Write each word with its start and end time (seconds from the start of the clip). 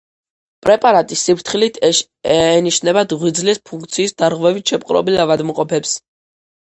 პრეპარატი 0.67 1.17
სიფრთხილით 1.23 1.77
ენიშნებათ 2.31 3.15
ღვიძლის 3.25 3.63
ფუნქციის 3.71 4.17
დარღვევით 4.23 4.75
შეპყრობილ 4.75 5.21
ავადმყოფებს. 5.27 5.95